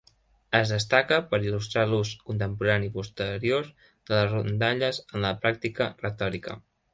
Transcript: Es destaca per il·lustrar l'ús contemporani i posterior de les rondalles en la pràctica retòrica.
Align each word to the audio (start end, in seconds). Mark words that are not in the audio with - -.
Es 0.59 0.69
destaca 0.75 1.17
per 1.33 1.39
il·lustrar 1.49 1.83
l'ús 1.91 2.13
contemporani 2.29 2.89
i 2.91 2.93
posterior 2.95 3.69
de 3.83 4.15
les 4.17 4.27
rondalles 4.33 5.03
en 5.13 5.29
la 5.29 5.35
pràctica 5.45 5.91
retòrica. 6.03 6.59